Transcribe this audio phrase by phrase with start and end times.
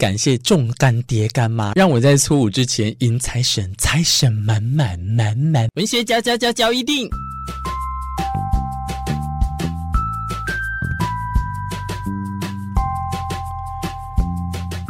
[0.00, 5.68] 感谢众干爹干妈，让我在初五之前迎财神，财神满满满满。
[5.74, 7.06] 文学交交交交一定，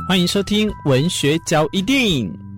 [0.08, 2.49] 欢迎收听文学交一定。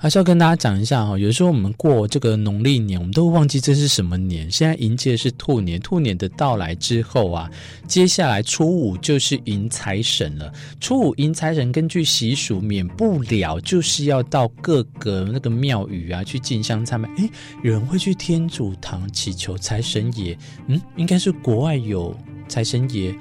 [0.00, 4.48] 还是要跟大家讲一下哈，有时候我们过这个农历年，我们都会忘记这是什么年。
[4.48, 7.50] 现在迎接的是兔年，兔年的到来之后啊，
[7.88, 10.52] 接下来初五就是迎财神了。
[10.78, 17.08] 初五迎财神，根据习俗，免不了就是要到各个那个庙宇啊去进香参拜。
[17.16, 17.28] 诶，
[17.64, 22.16] 有人会去天主堂祈求财神爷，嗯，应该是国外有
[22.48, 23.12] 财神爷。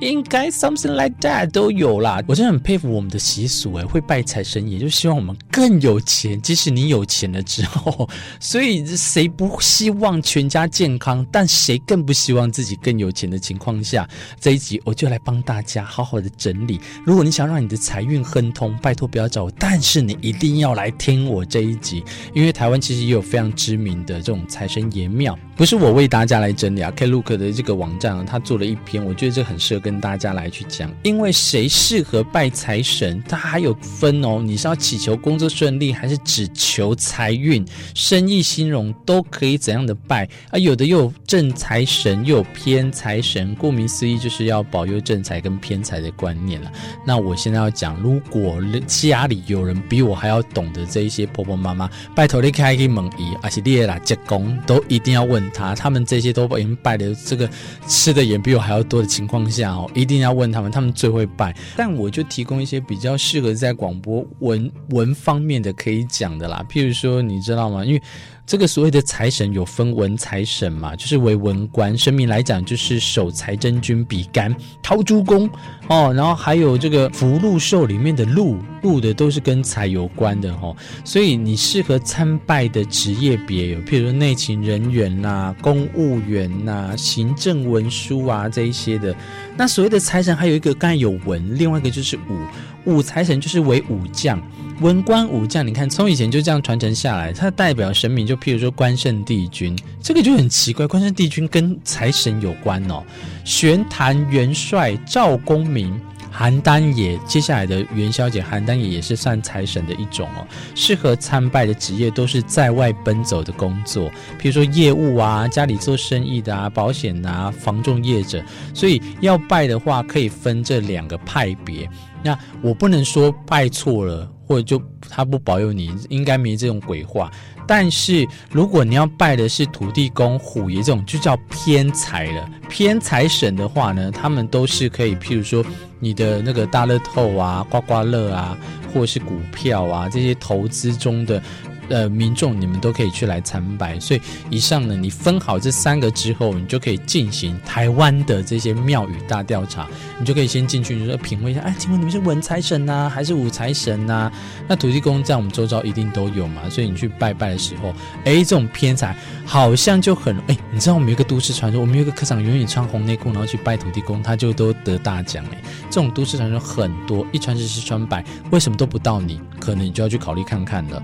[0.00, 6.40] 应该 something like that 都有啦，我真的很佩服我们的习俗诶，会拜财神爷，就希望我们更有钱。
[6.40, 8.08] 即使你有钱了之后，
[8.38, 11.26] 所以谁不希望全家健康？
[11.32, 14.08] 但谁更不希望自己更有钱的情况下？
[14.38, 16.80] 这一集我就来帮大家好好的整理。
[17.04, 29.78] 如果你想让你的财运亨通，拜托不要找我，但是你一定要来听我这一集，因为台湾其实也有非常知名的这种财神爷庙，不是我为大家来整理啊，Klook 的这个网站啊，他做了一篇，我觉得这很适合。
[29.78, 34.42] 跟大家来去讲，因为谁适合拜财神，他还有分哦。
[34.44, 40.58] 你是要祈求工作顺利，还是只求财运、生意兴隆，都可以怎样的拜啊？
[40.58, 43.54] 有的又有正财神，又有偏财神。
[43.54, 46.70] 顾名思义，就是要保佑正财跟偏财的观念了。
[47.06, 57.48] 那我现在要讲，如果家里有人比我还要懂得这一些婆婆妈妈，拜托你开个门姨，而且列啦结公都一定要问他，他们这些都已经拜的这个
[57.86, 59.90] 吃的也比我还要多的情况下哦。
[59.94, 61.54] 一定要问他们，他们最会拜。
[61.76, 66.64] 但我就提供一些比较适合在广播文文方方面的可以讲的啦。
[66.68, 67.84] 譬如说，你知道吗？
[67.84, 68.02] 因为
[68.48, 75.46] 这个所谓的财神有分文财神嘛，就是为文官，神明来讲就是守财真君比干、陶朱公
[75.86, 80.74] 哦，然后还有这个福禄寿里面的禄禄的都是跟财有关的哦。
[81.04, 89.14] 所以你适合参拜的职业别有，譬如说内勤人员呐、公务员呐、行政文书啊这一些的。
[89.58, 94.40] 那所谓的财神还有一个，刚才有文，另外一个就是武武财神，就是为武将。
[94.80, 103.02] 文官武将，你看从以前就这样传承下来，它代表神明就譬如说关圣帝君，这个就很奇怪，关圣帝君跟财神有关哦。
[103.44, 106.00] 玄坛元帅赵公明。
[106.30, 110.46] 邯郸爷，接下来的元宵节，邯郸爷也是算财神的一种哦。
[110.72, 118.40] 适合参拜的职业都是在外奔走的工作，譬如说业务啊，家里做生意的啊，保险啊，房仲业者。
[118.72, 121.88] 所以要拜的话，可以分这两个派别。
[122.22, 127.30] 那我不能说拜错了，或者就他不保佑你，应该没这种鬼话。
[127.66, 132.50] 但是如果你要拜的是土地公、虎爷这种，就叫偏财了。
[132.66, 135.62] 偏财神的话呢，他们都是可以，譬如说
[136.00, 138.56] 你的那个大乐透啊、刮刮乐啊，
[138.94, 141.42] 或者是股票啊这些投资中的。
[141.88, 149.86] 呃，民众你们都可以去来参拜，所以以上呢，你分好这三个之后，你就可以进行台湾的这些庙宇大调查，
[150.18, 154.30] 你就可以先进去，你说品味一下，哎，请问你们是文财神呐、还是武财神呐、
[154.68, 157.94] 那土地公在我们周遭一定都有嘛，所以你去拜拜的时候，
[158.24, 165.58] 哎，这种偏财好像就很，哎，你知道我们有一个都市传说，我们有一个科长永远穿红内裤，然后去拜土地公，他就都得大奖哎，
[165.90, 169.40] 这种都市传说很多，一传十，十传百，为什么都不到你？
[169.58, 171.02] 可能你就要去考虑看看了。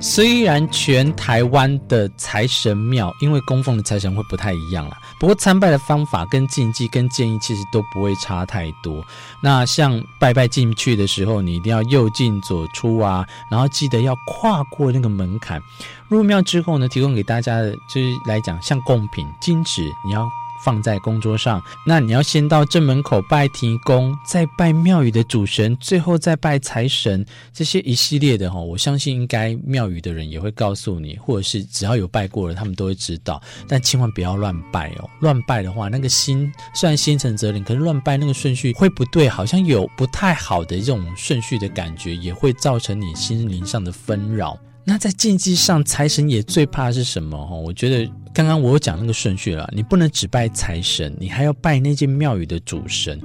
[0.00, 9.04] 虽然全台湾的财神庙，因为供奉的财神会不太一样啦，不过参拜的方法跟禁忌跟建议其实都不会差太多。
[9.42, 15.60] 那像拜拜进去的时候，你一定要右进左出啊，然后记得要跨过那个门槛。
[16.08, 20.28] 入庙之后呢，提供给大家的就是来讲，像贡品、金纸，你要。
[20.64, 33.40] 放在供桌上，那你要先到正门口拜天公，再拜庙宇的主神，最后再拜财神，这些一系列的哈，我相信应该庙宇的人也会告诉你，或者是只要有拜过了，他们都会知道。
[33.66, 44.58] 但千万不要乱拜哦，乱拜的话，那个心虽然心诚则灵，可是乱拜那个顺序会不对，好像有不太好的这种顺序的感觉，也会造成你心灵上的纷扰。
[44.84, 47.36] 那在禁忌上，财神爷最怕是什么？
[47.46, 53.20] 哈，我觉得刚刚我有讲那个顺序了，你不能只拜财神，你还要拜那间庙宇的主神。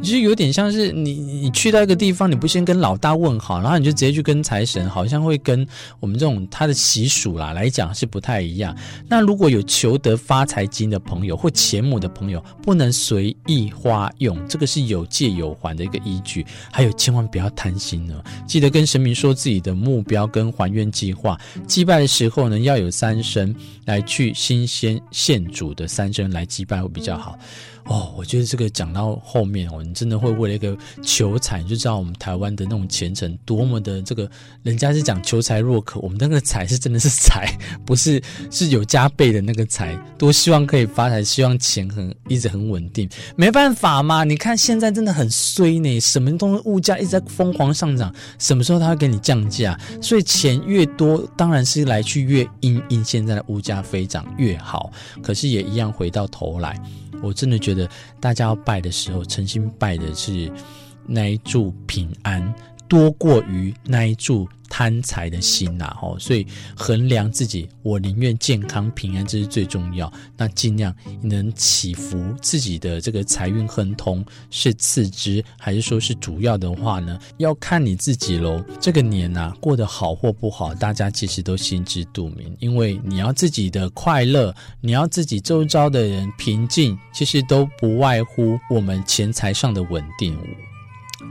[0.00, 5.66] 就是有点像是你你去到一个地方，你不先跟老大问好，然后你就直接去跟财神，好像会跟
[6.00, 8.76] 我们这种他的习俗啦来讲是不太一样。
[9.08, 16.44] 那如果有求得发财金的朋友或钱母的朋友，不能随意花用，这个是有借有还的一个依据。
[16.70, 21.38] 还有，千万不要贪心呢，记得跟神明说自己的目标跟还愿计划。
[21.66, 23.54] 祭拜的时候呢，要有三牲
[23.86, 27.38] 来去新鲜现主的三牲来祭拜会比较好。
[27.84, 34.30] 哦，我觉得这个讲到后面我，你真的会为了一个求财，就知道我们台湾的那种虔诚多么的这个，
[34.62, 37.56] 人家是讲求财若渴，我们那个财是真的是财，
[37.86, 49.78] 不是是有加倍的那个财，多希望可以发财，希望钱很一直很稳定，没办法嘛，你看现在真的很衰呢，什么东西物价一直在疯狂上涨，什么时候他会给你降价？
[50.02, 54.92] 所以钱越多，当然是来去越因因现在的物价飞涨越好，
[55.22, 56.78] 可是也一样回到头来。
[57.20, 57.88] 我真的觉得，
[58.20, 60.50] 大家要拜的时候，诚心拜的是
[61.06, 62.54] 那一柱平安，
[62.88, 65.94] 多过于那一柱贪财的心呐。
[65.98, 66.46] 吼，所以
[66.76, 70.12] 衡量自己，我宁愿健康平安，这是最重要。
[70.36, 77.18] 那尽量能祈福自己的这个财运亨通是次之，还是说是主要的话呢？
[77.38, 78.62] 要看你自己喽。
[78.80, 82.54] 这个年呐，过得好或不好，大家其实都心知肚明。
[82.58, 90.36] 因为你要自己的快乐，你要自己周遭的人平静，其实都不外乎我们钱财上的稳定。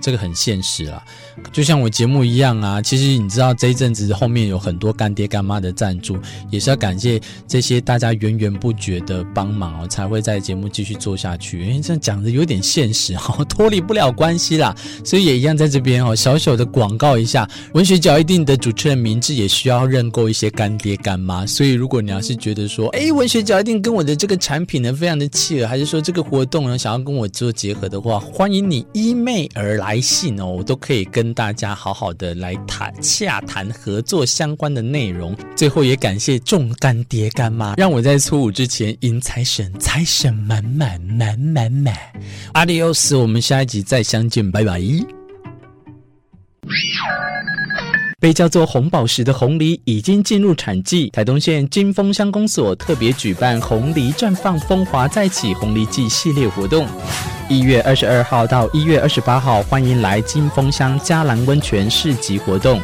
[0.02, 1.04] 这个很现实啦，
[1.52, 2.82] 就像我节目一样啊。
[2.82, 6.18] 其实你知道，这一阵子后面有很多干爹干妈的赞助，
[6.52, 11.62] 也是要感谢这些大家源源不绝的帮忙哦，才会在节目继续做下去。
[11.62, 14.76] 因为这样讲的有点现实哈， 脱离不了关系啦。
[15.06, 21.46] 所以也一样在这边哦，小小的广告一下，文学角一定的主持人名字也需要认购一些干爹干妈。
[21.46, 29.77] 所以如果你要是觉得说，哎，文学角一定跟我的这个产品呢非常的契合，还是说这个活动呢想要跟我做结合的话，欢迎你 email 而。
[29.78, 35.36] 来信哦，我都可以跟大家好好的来谈洽谈合作相关的内容。
[35.56, 41.96] 最后也感谢众干爹干妈，让我在初五之前迎财神，财神满满满满满。
[42.54, 44.82] 阿迪欧斯，我们下一集再相见，拜拜。
[48.20, 56.88] 被叫做红宝石的红梨已经进入产季，台东县金峰乡公所特别举办红梨绽放风华再起红梨季系列活动，
[57.50, 62.82] 一月二十二号到一月二十八号，欢迎来金峰乡嘉兰温泉市集活动。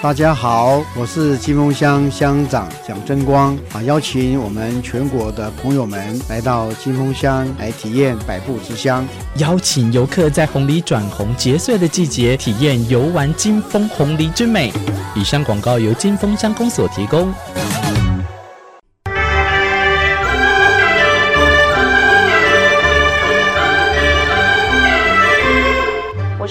[0.00, 9.04] 大家好，我是金峰乡乡长蒋争光啊，邀请我们全国的朋友们来到金峰乡来体验百步之乡，
[9.38, 14.72] 邀请游客在红梨转红结穗的季节体验游玩金峰红梨之美。
[15.16, 17.34] 以上广告由金峰乡公所提供。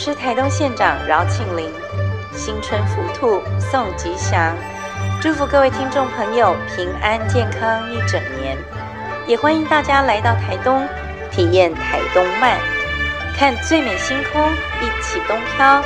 [0.06, 1.68] 是台东县长饶庆林。
[2.32, 4.56] 新春福兔送吉祥，
[5.20, 8.56] 祝福各位听众朋友平安健康一整年。
[9.26, 10.88] 也欢迎大家来到台东，
[11.32, 12.60] 体验台东慢，
[13.36, 14.48] 看最美星空，
[14.80, 15.82] 一起东飘，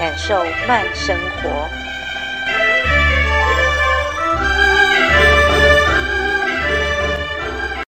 [0.00, 1.68] 感受慢生活。